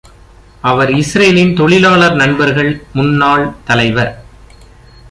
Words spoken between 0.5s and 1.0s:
அவர்